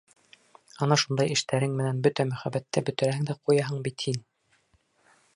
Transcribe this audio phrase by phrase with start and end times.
[0.85, 4.19] Ана шундай эштәрең менән бөтә мөхәббәтте бөтөрәһең дә ҡуяһың бит һин!